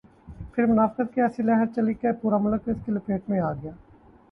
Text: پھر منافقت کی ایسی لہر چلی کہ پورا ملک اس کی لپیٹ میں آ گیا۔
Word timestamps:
پھر 0.53 0.65
منافقت 0.65 1.13
کی 1.13 1.21
ایسی 1.21 1.43
لہر 1.43 1.65
چلی 1.75 1.93
کہ 1.93 2.11
پورا 2.21 2.37
ملک 2.37 2.69
اس 2.69 2.77
کی 2.85 2.91
لپیٹ 2.91 3.29
میں 3.29 3.39
آ 3.39 3.53
گیا۔ 3.53 3.71